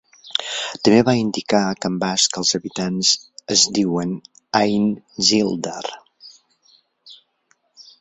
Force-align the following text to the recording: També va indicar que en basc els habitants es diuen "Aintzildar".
També 0.85 1.01
va 1.09 1.13
indicar 1.19 1.59
que 1.81 1.91
en 1.93 1.99
basc 2.05 2.39
els 2.41 2.55
habitants 2.59 3.13
es 3.59 3.67
diuen 3.79 4.17
"Aintzildar". 4.63 5.87